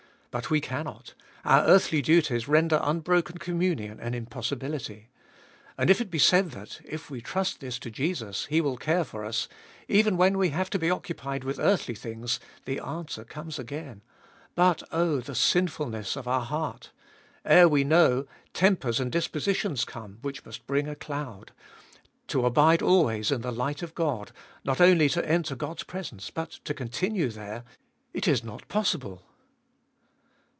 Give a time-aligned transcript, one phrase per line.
[0.33, 1.13] But we cannot—
[1.43, 5.09] our earthly duties render unbroken communion an impossibility.
[5.77, 9.03] And if it be said that, if we trust this to Jesus, He will care
[9.03, 9.49] for us,
[9.89, 14.03] even when we have to be occupied with earthly things, the answer comes again:
[14.55, 16.91] But oh, the sinfulness of our heart!
[17.43, 21.51] Ere we know, tempers and dispositions come which must bring a cloud;
[22.29, 24.31] to abide always in the light of God,
[24.63, 27.65] not only to enter God's presence, but to continue there—
[28.13, 29.23] it is not possible